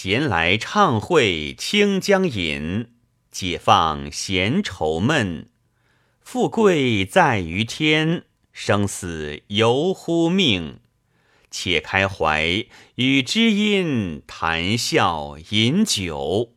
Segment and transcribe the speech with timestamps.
[0.00, 2.92] 闲来畅会清江饮，
[3.32, 5.48] 解放闲愁闷。
[6.20, 8.22] 富贵在于天，
[8.52, 10.78] 生死由乎命。
[11.50, 12.64] 且开怀
[12.94, 16.52] 与知音谈笑饮酒。